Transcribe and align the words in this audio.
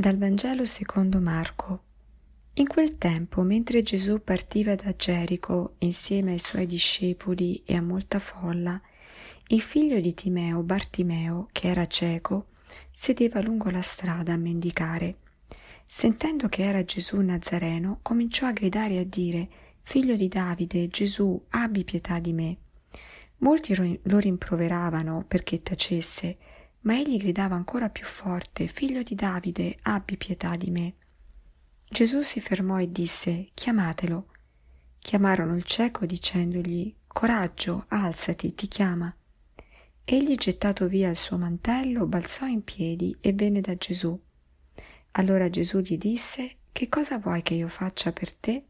Dal 0.00 0.16
Vangelo 0.16 0.64
secondo 0.64 1.20
Marco. 1.20 1.82
In 2.54 2.66
quel 2.66 2.96
tempo, 2.96 3.42
mentre 3.42 3.82
Gesù 3.82 4.22
partiva 4.24 4.74
da 4.74 4.96
Gerico 4.96 5.74
insieme 5.80 6.32
ai 6.32 6.38
suoi 6.38 6.64
discepoli 6.64 7.62
e 7.66 7.76
a 7.76 7.82
molta 7.82 8.18
folla, 8.18 8.80
il 9.48 9.60
figlio 9.60 10.00
di 10.00 10.14
Timeo, 10.14 10.62
Bartimeo, 10.62 11.48
che 11.52 11.68
era 11.68 11.86
cieco, 11.86 12.46
sedeva 12.90 13.42
lungo 13.42 13.68
la 13.68 13.82
strada 13.82 14.32
a 14.32 14.38
mendicare. 14.38 15.16
Sentendo 15.86 16.48
che 16.48 16.62
era 16.62 16.82
Gesù 16.82 17.20
Nazareno, 17.20 17.98
cominciò 18.00 18.46
a 18.46 18.52
gridare 18.52 18.94
e 18.94 18.98
a 19.00 19.04
dire 19.04 19.48
Figlio 19.82 20.16
di 20.16 20.28
Davide, 20.28 20.88
Gesù, 20.88 21.44
abbi 21.50 21.84
pietà 21.84 22.18
di 22.20 22.32
me. 22.32 22.56
Molti 23.40 24.00
lo 24.04 24.18
rimproveravano 24.18 25.26
perché 25.28 25.60
tacesse, 25.60 26.38
ma 26.82 26.98
egli 26.98 27.18
gridava 27.18 27.54
ancora 27.54 27.90
più 27.90 28.06
forte, 28.06 28.66
Figlio 28.66 29.02
di 29.02 29.14
Davide, 29.14 29.78
abbi 29.82 30.16
pietà 30.16 30.56
di 30.56 30.70
me. 30.70 30.94
Gesù 31.88 32.22
si 32.22 32.40
fermò 32.40 32.78
e 32.80 32.90
disse, 32.90 33.48
Chiamatelo. 33.52 34.28
Chiamarono 34.98 35.56
il 35.56 35.64
cieco 35.64 36.06
dicendogli, 36.06 36.94
Coraggio, 37.06 37.86
alzati, 37.88 38.54
ti 38.54 38.68
chiama. 38.68 39.14
Egli, 40.04 40.36
gettato 40.36 40.86
via 40.86 41.10
il 41.10 41.16
suo 41.16 41.36
mantello, 41.36 42.06
balzò 42.06 42.46
in 42.46 42.62
piedi 42.64 43.16
e 43.20 43.32
venne 43.32 43.60
da 43.60 43.76
Gesù. 43.76 44.18
Allora 45.12 45.50
Gesù 45.50 45.78
gli 45.80 45.98
disse, 45.98 46.58
Che 46.72 46.88
cosa 46.88 47.18
vuoi 47.18 47.42
che 47.42 47.54
io 47.54 47.68
faccia 47.68 48.12
per 48.12 48.32
te? 48.32 48.64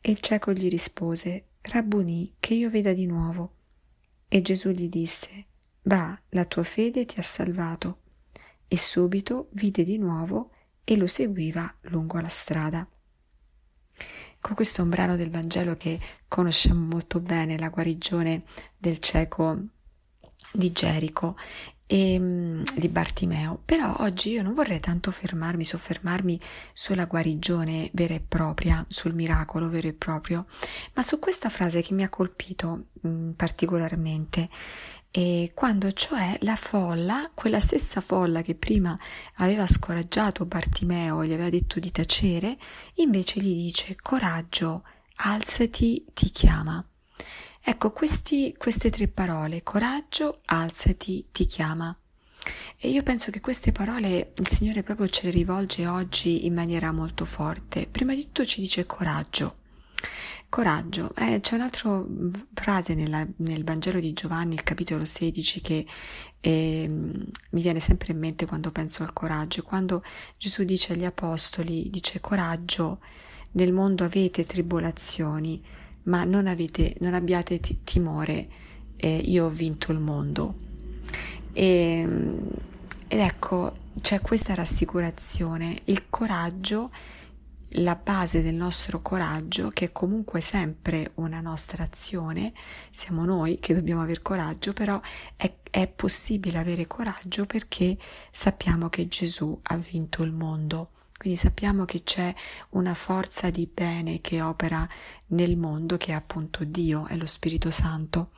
E 0.00 0.10
il 0.10 0.20
cieco 0.20 0.52
gli 0.52 0.68
rispose, 0.68 1.46
Rabbuni, 1.62 2.34
che 2.38 2.54
io 2.54 2.68
veda 2.68 2.92
di 2.92 3.06
nuovo. 3.06 3.54
E 4.28 4.42
Gesù 4.42 4.68
gli 4.70 4.88
disse, 4.88 5.46
Va, 5.84 6.18
la 6.30 6.44
tua 6.44 6.64
fede 6.64 7.04
ti 7.04 7.18
ha 7.20 7.22
salvato. 7.22 8.00
E 8.68 8.78
subito 8.78 9.48
vide 9.52 9.84
di 9.84 9.98
nuovo 9.98 10.50
e 10.84 10.96
lo 10.96 11.06
seguiva 11.06 11.72
lungo 11.82 12.18
la 12.20 12.28
strada. 12.28 12.86
Ecco, 14.36 14.54
questo 14.54 14.80
è 14.80 14.84
un 14.84 14.90
brano 14.90 15.16
del 15.16 15.30
Vangelo 15.30 15.76
che 15.76 15.98
conosciamo 16.28 16.84
molto 16.84 17.20
bene, 17.20 17.58
la 17.58 17.70
guarigione 17.70 18.44
del 18.76 18.98
cieco 18.98 19.58
di 20.52 20.72
Gerico 20.72 21.36
e 21.86 22.18
mm, 22.18 22.62
di 22.76 22.88
Bartimeo, 22.88 23.60
però 23.64 23.96
oggi 24.00 24.30
io 24.30 24.42
non 24.42 24.52
vorrei 24.52 24.80
tanto 24.80 25.10
fermarmi, 25.10 25.64
soffermarmi 25.64 26.40
sulla 26.72 27.04
guarigione 27.04 27.90
vera 27.92 28.14
e 28.14 28.20
propria, 28.20 28.84
sul 28.88 29.14
miracolo 29.14 29.68
vero 29.68 29.88
e 29.88 29.92
proprio, 29.92 30.46
ma 30.94 31.02
su 31.02 31.18
questa 31.18 31.48
frase 31.50 31.82
che 31.82 31.94
mi 31.94 32.02
ha 32.02 32.08
colpito 32.08 32.86
mh, 33.00 33.08
mm, 33.08 33.30
particolarmente 33.32 34.48
e 35.16 35.52
quando 35.54 35.92
cioè 35.92 36.36
la 36.40 36.56
folla, 36.56 37.30
quella 37.32 37.60
stessa 37.60 38.00
folla 38.00 38.42
che 38.42 38.56
prima 38.56 38.98
aveva 39.34 39.64
scoraggiato 39.64 40.44
Bartimeo 40.44 41.22
e 41.22 41.28
gli 41.28 41.32
aveva 41.32 41.50
detto 41.50 41.78
di 41.78 41.92
tacere, 41.92 42.58
invece 42.94 43.38
gli 43.38 43.54
dice 43.54 43.94
coraggio, 43.94 44.82
alzati, 45.18 46.04
ti 46.12 46.30
chiama. 46.30 46.84
Ecco 47.62 47.92
questi, 47.92 48.56
queste 48.58 48.90
tre 48.90 49.06
parole, 49.06 49.62
coraggio, 49.62 50.40
alzati, 50.46 51.28
ti 51.30 51.46
chiama. 51.46 51.96
E 52.76 52.88
io 52.88 53.04
penso 53.04 53.30
che 53.30 53.40
queste 53.40 53.70
parole 53.70 54.32
il 54.36 54.48
Signore 54.48 54.82
proprio 54.82 55.08
ce 55.08 55.26
le 55.26 55.30
rivolge 55.30 55.86
oggi 55.86 56.44
in 56.44 56.54
maniera 56.54 56.90
molto 56.90 57.24
forte. 57.24 57.86
Prima 57.86 58.16
di 58.16 58.24
tutto 58.24 58.44
ci 58.44 58.60
dice 58.60 58.84
coraggio. 58.84 59.58
Coraggio, 60.54 61.12
eh, 61.16 61.40
c'è 61.40 61.56
un'altra 61.56 62.00
frase 62.52 62.94
nella, 62.94 63.26
nel 63.38 63.64
Vangelo 63.64 63.98
di 63.98 64.12
Giovanni, 64.12 64.54
il 64.54 64.62
capitolo 64.62 65.04
16, 65.04 65.60
che 65.60 65.84
eh, 66.38 66.86
mi 66.88 67.60
viene 67.60 67.80
sempre 67.80 68.12
in 68.12 68.20
mente 68.20 68.46
quando 68.46 68.70
penso 68.70 69.02
al 69.02 69.12
coraggio. 69.12 69.64
Quando 69.64 70.04
Gesù 70.38 70.62
dice 70.62 70.92
agli 70.92 71.04
apostoli, 71.04 71.90
dice 71.90 72.20
coraggio, 72.20 73.00
nel 73.54 73.72
mondo 73.72 74.04
avete 74.04 74.44
tribolazioni, 74.44 75.60
ma 76.04 76.22
non, 76.22 76.46
avete, 76.46 76.94
non 77.00 77.14
abbiate 77.14 77.58
t- 77.58 77.78
timore, 77.82 78.48
eh, 78.94 79.16
io 79.16 79.46
ho 79.46 79.50
vinto 79.50 79.90
il 79.90 79.98
mondo. 79.98 80.54
E, 81.52 81.64
ehm, 81.64 82.48
ed 83.08 83.18
ecco, 83.18 83.76
c'è 84.00 84.20
questa 84.20 84.54
rassicurazione, 84.54 85.80
il 85.86 86.08
coraggio 86.08 86.92
la 87.78 87.96
base 87.96 88.42
del 88.42 88.54
nostro 88.54 89.00
coraggio, 89.02 89.68
che 89.70 89.86
è 89.86 89.92
comunque 89.92 90.40
sempre 90.40 91.12
una 91.14 91.40
nostra 91.40 91.82
azione, 91.82 92.52
siamo 92.90 93.24
noi 93.24 93.58
che 93.58 93.74
dobbiamo 93.74 94.02
avere 94.02 94.20
coraggio, 94.22 94.72
però 94.72 95.00
è, 95.36 95.52
è 95.70 95.88
possibile 95.88 96.58
avere 96.58 96.86
coraggio 96.86 97.46
perché 97.46 97.96
sappiamo 98.30 98.88
che 98.88 99.08
Gesù 99.08 99.58
ha 99.62 99.76
vinto 99.76 100.22
il 100.22 100.32
mondo. 100.32 100.90
Quindi 101.16 101.38
sappiamo 101.38 101.84
che 101.84 102.02
c'è 102.02 102.34
una 102.70 102.92
forza 102.92 103.48
di 103.48 103.68
bene 103.72 104.20
che 104.20 104.42
opera 104.42 104.86
nel 105.28 105.56
mondo, 105.56 105.96
che 105.96 106.10
è 106.10 106.14
appunto 106.14 106.64
Dio, 106.64 107.06
è 107.06 107.16
lo 107.16 107.24
Spirito 107.24 107.70
Santo. 107.70 108.32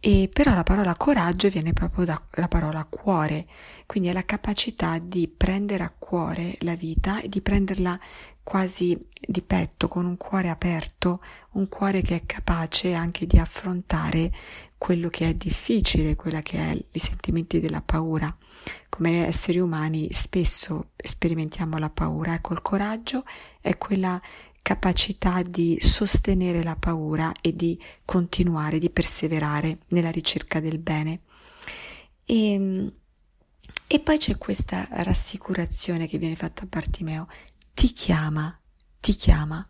E 0.00 0.28
però 0.32 0.54
la 0.54 0.62
parola 0.62 0.96
coraggio 0.96 1.48
viene 1.48 1.72
proprio 1.72 2.04
dalla 2.04 2.48
parola 2.48 2.84
cuore, 2.86 3.46
quindi 3.86 4.08
è 4.08 4.12
la 4.12 4.24
capacità 4.24 4.98
di 4.98 5.28
prendere 5.28 5.84
a 5.84 5.94
cuore 5.96 6.56
la 6.60 6.74
vita 6.74 7.20
e 7.20 7.28
di 7.28 7.40
prenderla 7.40 7.98
quasi 8.42 8.98
di 9.20 9.42
petto, 9.42 9.88
con 9.88 10.06
un 10.06 10.16
cuore 10.16 10.48
aperto, 10.48 11.20
un 11.52 11.68
cuore 11.68 12.00
che 12.00 12.16
è 12.16 12.22
capace 12.26 12.94
anche 12.94 13.26
di 13.26 13.38
affrontare 13.38 14.32
quello 14.78 15.08
che 15.10 15.28
è 15.28 15.34
difficile, 15.34 16.16
quella 16.16 16.40
che 16.40 16.58
è 16.58 16.84
i 16.92 16.98
sentimenti 16.98 17.60
della 17.60 17.82
paura. 17.82 18.34
Come 18.88 19.26
esseri 19.26 19.58
umani 19.58 20.08
spesso 20.12 20.90
sperimentiamo 20.96 21.78
la 21.78 21.90
paura, 21.90 22.34
ecco 22.34 22.52
il 22.52 22.62
coraggio 22.62 23.24
è 23.60 23.76
quella 23.78 24.20
capacità 24.62 25.42
di 25.42 25.78
sostenere 25.80 26.62
la 26.62 26.76
paura 26.76 27.32
e 27.40 27.56
di 27.56 27.80
continuare, 28.04 28.78
di 28.78 28.90
perseverare 28.90 29.78
nella 29.88 30.10
ricerca 30.10 30.60
del 30.60 30.78
bene. 30.78 31.20
E, 32.24 32.92
e 33.86 34.00
poi 34.00 34.18
c'è 34.18 34.36
questa 34.36 34.86
rassicurazione 34.90 36.06
che 36.06 36.18
viene 36.18 36.34
fatta 36.34 36.64
a 36.64 36.66
Bartimeo, 36.68 37.28
ti 37.72 37.92
chiama, 37.92 38.60
ti 39.00 39.12
chiama. 39.12 39.66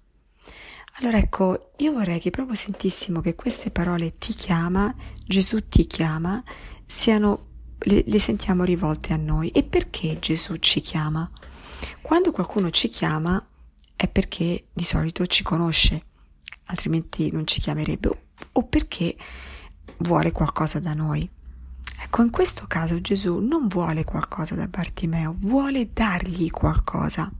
Allora 1.00 1.18
ecco, 1.18 1.70
io 1.76 1.92
vorrei 1.92 2.18
che 2.18 2.30
proprio 2.30 2.56
sentissimo 2.56 3.20
che 3.20 3.36
queste 3.36 3.70
parole 3.70 4.18
ti 4.18 4.32
chiama, 4.32 4.92
Gesù 5.24 5.68
ti 5.68 5.86
chiama, 5.86 6.42
siano, 6.86 7.47
le, 7.80 8.04
le 8.06 8.18
sentiamo 8.18 8.64
rivolte 8.64 9.12
a 9.12 9.16
noi. 9.16 9.50
E 9.50 9.62
perché 9.62 10.18
Gesù 10.18 10.56
ci 10.56 10.80
chiama? 10.80 11.28
Quando 12.00 12.32
qualcuno 12.32 12.70
ci 12.70 12.88
chiama 12.88 13.44
è 13.94 14.08
perché 14.08 14.66
di 14.72 14.84
solito 14.84 15.26
ci 15.26 15.42
conosce, 15.42 16.02
altrimenti 16.66 17.30
non 17.30 17.46
ci 17.46 17.60
chiamerebbe, 17.60 18.22
o 18.52 18.62
perché 18.64 19.16
vuole 19.98 20.32
qualcosa 20.32 20.78
da 20.78 20.94
noi. 20.94 21.28
Ecco, 22.00 22.22
in 22.22 22.30
questo 22.30 22.66
caso 22.68 23.00
Gesù 23.00 23.38
non 23.38 23.66
vuole 23.66 24.04
qualcosa 24.04 24.54
da 24.54 24.68
Bartimeo, 24.68 25.34
vuole 25.36 25.90
dargli 25.92 26.48
qualcosa 26.50 27.30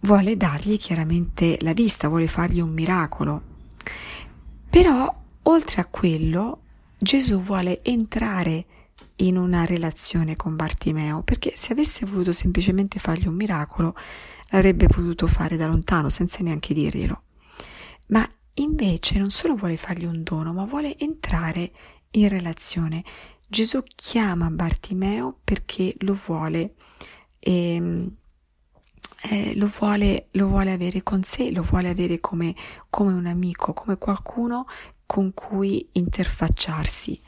vuole 0.00 0.36
dargli 0.36 0.78
chiaramente 0.78 1.58
la 1.62 1.72
vista, 1.72 2.08
vuole 2.08 2.28
fargli 2.28 2.60
un 2.60 2.70
miracolo. 2.70 3.42
Però, 4.70 5.22
oltre 5.42 5.80
a 5.80 5.86
quello, 5.86 6.62
Gesù 6.98 7.40
vuole 7.40 7.82
entrare 7.82 8.66
in 9.16 9.36
una 9.36 9.64
relazione 9.64 10.36
con 10.36 10.56
Bartimeo, 10.56 11.22
perché 11.22 11.52
se 11.54 11.72
avesse 11.72 12.06
voluto 12.06 12.32
semplicemente 12.32 12.98
fargli 12.98 13.26
un 13.26 13.34
miracolo, 13.34 13.94
l'avrebbe 14.50 14.86
potuto 14.86 15.26
fare 15.26 15.56
da 15.56 15.66
lontano, 15.66 16.08
senza 16.08 16.42
neanche 16.42 16.74
dirglielo. 16.74 17.22
Ma 18.06 18.28
invece 18.54 19.18
non 19.18 19.30
solo 19.30 19.56
vuole 19.56 19.76
fargli 19.76 20.04
un 20.04 20.22
dono, 20.22 20.52
ma 20.52 20.64
vuole 20.64 20.98
entrare 20.98 21.72
in 22.12 22.28
relazione. 22.28 23.02
Gesù 23.46 23.82
chiama 23.94 24.50
Bartimeo 24.50 25.38
perché 25.42 25.94
lo 26.00 26.18
vuole 26.26 26.74
ehm, 27.38 28.12
eh, 29.22 29.54
lo, 29.56 29.70
vuole, 29.78 30.26
lo, 30.32 30.48
vuole, 30.48 30.72
avere 30.72 31.02
con 31.02 31.22
sé, 31.22 31.50
lo 31.50 31.62
vuole 31.62 31.88
avere 31.88 32.20
come, 32.20 32.54
come 32.90 33.12
un 33.12 33.26
amico, 33.26 33.72
come 33.72 33.96
qualcuno 33.98 34.66
con 35.06 35.32
cui 35.32 35.88
interfacciarsi. 35.92 37.20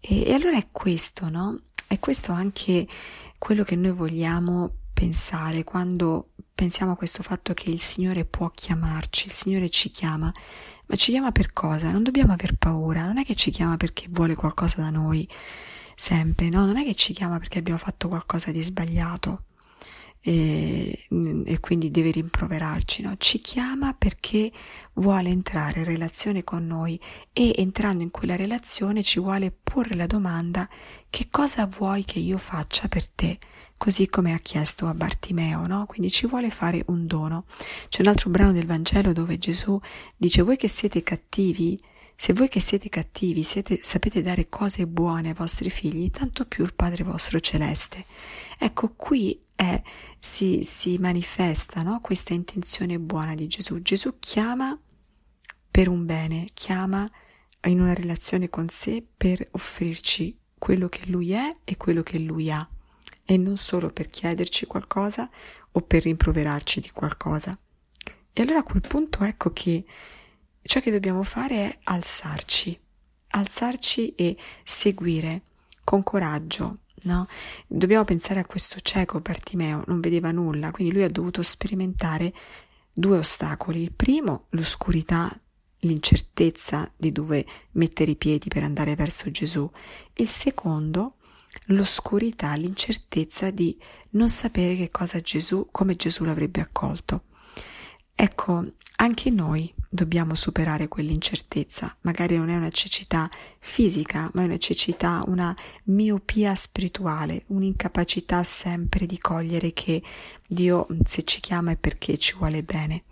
E, 0.00 0.26
e 0.26 0.32
allora 0.32 0.56
è 0.56 0.68
questo, 0.70 1.28
no? 1.28 1.60
È 1.86 1.98
questo 1.98 2.32
anche 2.32 2.86
quello 3.38 3.64
che 3.64 3.76
noi 3.76 3.92
vogliamo 3.92 4.72
pensare 4.92 5.64
quando 5.64 6.32
pensiamo 6.54 6.92
a 6.92 6.96
questo 6.96 7.22
fatto 7.22 7.54
che 7.54 7.70
il 7.70 7.80
Signore 7.80 8.24
può 8.24 8.50
chiamarci, 8.50 9.26
il 9.28 9.32
Signore 9.32 9.70
ci 9.70 9.90
chiama, 9.90 10.32
ma 10.86 10.96
ci 10.96 11.12
chiama 11.12 11.30
per 11.30 11.52
cosa? 11.52 11.92
Non 11.92 12.02
dobbiamo 12.02 12.32
aver 12.32 12.56
paura, 12.56 13.06
non 13.06 13.18
è 13.18 13.24
che 13.24 13.36
ci 13.36 13.50
chiama 13.50 13.76
perché 13.76 14.06
vuole 14.10 14.34
qualcosa 14.34 14.80
da 14.80 14.90
noi, 14.90 15.28
sempre, 15.94 16.48
no? 16.48 16.66
Non 16.66 16.76
è 16.76 16.84
che 16.84 16.94
ci 16.94 17.12
chiama 17.12 17.38
perché 17.38 17.58
abbiamo 17.58 17.78
fatto 17.78 18.08
qualcosa 18.08 18.50
di 18.50 18.62
sbagliato, 18.62 19.44
e, 20.20 21.06
e 21.44 21.60
quindi 21.60 21.90
deve 21.90 22.10
rimproverarci, 22.10 23.02
no? 23.02 23.14
Ci 23.16 23.40
chiama 23.40 23.94
perché 23.94 24.50
vuole 24.94 25.28
entrare 25.28 25.80
in 25.80 25.84
relazione 25.84 26.44
con 26.44 26.66
noi 26.66 27.00
e 27.32 27.54
entrando 27.56 28.02
in 28.02 28.10
quella 28.10 28.36
relazione 28.36 29.02
ci 29.02 29.20
vuole 29.20 29.50
porre 29.50 29.94
la 29.94 30.06
domanda 30.06 30.68
che 31.10 31.28
cosa 31.30 31.66
vuoi 31.66 32.04
che 32.04 32.18
io 32.18 32.38
faccia 32.38 32.88
per 32.88 33.06
te? 33.06 33.38
Così 33.76 34.08
come 34.08 34.34
ha 34.34 34.38
chiesto 34.38 34.88
a 34.88 34.94
Bartimeo, 34.94 35.66
no? 35.66 35.86
Quindi 35.86 36.10
ci 36.10 36.26
vuole 36.26 36.50
fare 36.50 36.82
un 36.88 37.06
dono. 37.06 37.44
C'è 37.88 38.00
un 38.02 38.08
altro 38.08 38.28
brano 38.28 38.52
del 38.52 38.66
Vangelo 38.66 39.12
dove 39.12 39.38
Gesù 39.38 39.78
dice 40.16 40.42
voi 40.42 40.56
che 40.56 40.68
siete 40.68 41.02
cattivi, 41.04 41.80
se 42.20 42.32
voi 42.32 42.48
che 42.48 42.58
siete 42.58 42.88
cattivi 42.88 43.44
siete, 43.44 43.78
sapete 43.80 44.22
dare 44.22 44.48
cose 44.48 44.88
buone 44.88 45.28
ai 45.28 45.34
vostri 45.34 45.70
figli, 45.70 46.10
tanto 46.10 46.46
più 46.46 46.64
il 46.64 46.74
Padre 46.74 47.04
vostro 47.04 47.38
celeste. 47.38 48.06
Ecco, 48.58 48.92
qui 48.94 49.40
è, 49.54 49.80
si, 50.18 50.64
si 50.64 50.98
manifesta 50.98 51.82
no? 51.82 52.00
questa 52.00 52.34
intenzione 52.34 52.98
buona 52.98 53.36
di 53.36 53.46
Gesù. 53.46 53.80
Gesù 53.82 54.18
chiama 54.18 54.76
per 55.70 55.86
un 55.86 56.06
bene, 56.06 56.48
chiama 56.54 57.08
in 57.66 57.80
una 57.80 57.94
relazione 57.94 58.50
con 58.50 58.68
sé 58.68 59.06
per 59.16 59.46
offrirci 59.52 60.36
quello 60.58 60.88
che 60.88 61.02
Lui 61.06 61.30
è 61.30 61.48
e 61.62 61.76
quello 61.76 62.02
che 62.02 62.18
Lui 62.18 62.50
ha, 62.50 62.68
e 63.24 63.36
non 63.36 63.56
solo 63.56 63.90
per 63.90 64.10
chiederci 64.10 64.66
qualcosa 64.66 65.30
o 65.70 65.82
per 65.82 66.02
rimproverarci 66.02 66.80
di 66.80 66.90
qualcosa. 66.90 67.56
E 68.32 68.42
allora 68.42 68.58
a 68.58 68.64
quel 68.64 68.80
punto 68.80 69.22
ecco 69.22 69.52
che 69.52 69.84
ciò 70.62 70.80
che 70.80 70.90
dobbiamo 70.90 71.22
fare 71.22 71.56
è 71.56 71.78
alzarci, 71.84 72.78
alzarci 73.28 74.14
e 74.14 74.36
seguire 74.64 75.42
con 75.84 76.02
coraggio, 76.02 76.80
no? 77.04 77.26
Dobbiamo 77.66 78.04
pensare 78.04 78.40
a 78.40 78.44
questo 78.44 78.78
cieco 78.80 79.20
Bartimeo, 79.20 79.84
non 79.86 80.00
vedeva 80.00 80.30
nulla, 80.30 80.70
quindi 80.70 80.92
lui 80.92 81.04
ha 81.04 81.10
dovuto 81.10 81.42
sperimentare 81.42 82.32
due 82.92 83.18
ostacoli. 83.18 83.82
Il 83.82 83.92
primo, 83.92 84.46
l'oscurità, 84.50 85.34
l'incertezza 85.80 86.90
di 86.96 87.12
dove 87.12 87.46
mettere 87.72 88.10
i 88.10 88.16
piedi 88.16 88.48
per 88.48 88.64
andare 88.64 88.94
verso 88.96 89.30
Gesù. 89.30 89.70
Il 90.14 90.28
secondo, 90.28 91.16
l'oscurità, 91.66 92.54
l'incertezza 92.54 93.50
di 93.50 93.78
non 94.10 94.28
sapere 94.28 94.76
che 94.76 94.90
cosa 94.90 95.20
Gesù, 95.20 95.68
come 95.70 95.94
Gesù 95.94 96.24
l'avrebbe 96.24 96.60
accolto. 96.60 97.24
Ecco, 98.20 98.64
anche 98.96 99.30
noi 99.30 99.72
dobbiamo 99.88 100.34
superare 100.34 100.88
quell'incertezza. 100.88 101.96
Magari 102.00 102.36
non 102.36 102.48
è 102.48 102.56
una 102.56 102.68
cecità 102.68 103.30
fisica, 103.60 104.28
ma 104.34 104.42
è 104.42 104.46
una 104.46 104.58
cecità, 104.58 105.22
una 105.28 105.54
miopia 105.84 106.56
spirituale, 106.56 107.44
un'incapacità 107.46 108.42
sempre 108.42 109.06
di 109.06 109.18
cogliere 109.18 109.72
che 109.72 110.02
Dio, 110.44 110.88
se 111.04 111.22
ci 111.22 111.38
chiama, 111.38 111.70
è 111.70 111.76
perché 111.76 112.18
ci 112.18 112.34
vuole 112.36 112.64
bene. 112.64 113.04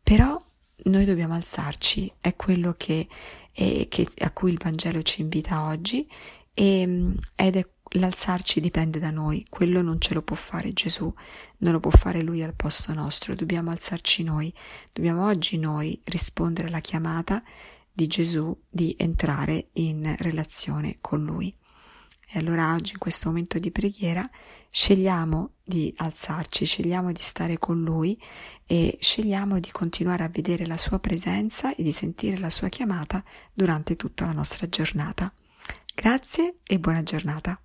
Però 0.00 0.40
noi 0.84 1.04
dobbiamo 1.04 1.34
alzarci, 1.34 2.12
è 2.20 2.36
quello 2.36 2.72
che, 2.76 3.08
è, 3.50 3.88
che, 3.88 4.06
a 4.18 4.30
cui 4.30 4.52
il 4.52 4.60
Vangelo 4.62 5.02
ci 5.02 5.22
invita 5.22 5.64
oggi 5.64 6.08
e, 6.54 7.14
ed 7.34 7.56
è 7.56 7.68
l'alzarci 7.90 8.60
dipende 8.60 8.98
da 8.98 9.10
noi, 9.10 9.44
quello 9.48 9.82
non 9.82 10.00
ce 10.00 10.14
lo 10.14 10.22
può 10.22 10.36
fare 10.36 10.72
Gesù, 10.72 11.12
non 11.58 11.72
lo 11.72 11.80
può 11.80 11.90
fare 11.90 12.22
Lui 12.22 12.42
al 12.42 12.54
posto 12.54 12.92
nostro, 12.92 13.34
dobbiamo 13.34 13.70
alzarci 13.70 14.22
noi, 14.22 14.52
dobbiamo 14.92 15.26
oggi 15.26 15.58
noi 15.58 16.00
rispondere 16.04 16.68
alla 16.68 16.80
chiamata 16.80 17.42
di 17.92 18.06
Gesù 18.06 18.56
di 18.68 18.94
entrare 18.98 19.68
in 19.74 20.14
relazione 20.18 20.98
con 21.00 21.24
Lui. 21.24 21.54
E 22.28 22.40
allora 22.40 22.74
oggi 22.74 22.92
in 22.92 22.98
questo 22.98 23.28
momento 23.28 23.58
di 23.60 23.70
preghiera 23.70 24.28
scegliamo 24.68 25.52
di 25.62 25.94
alzarci, 25.96 26.64
scegliamo 26.64 27.12
di 27.12 27.20
stare 27.22 27.56
con 27.56 27.82
Lui 27.82 28.20
e 28.66 28.98
scegliamo 29.00 29.60
di 29.60 29.70
continuare 29.70 30.24
a 30.24 30.28
vedere 30.28 30.66
la 30.66 30.76
Sua 30.76 30.98
presenza 30.98 31.74
e 31.74 31.82
di 31.82 31.92
sentire 31.92 32.36
la 32.38 32.50
Sua 32.50 32.68
chiamata 32.68 33.22
durante 33.52 33.94
tutta 33.94 34.26
la 34.26 34.32
nostra 34.32 34.68
giornata. 34.68 35.32
Grazie 35.94 36.56
e 36.64 36.78
buona 36.78 37.02
giornata. 37.04 37.58